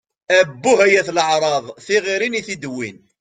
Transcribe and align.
Abbuh, 0.39 0.79
ay 0.85 0.93
at 0.99 1.09
leεṛaḍ! 1.17 1.65
Tiɣiṛin 1.85 2.37
i 2.39 2.41
tid-wwin! 2.47 2.97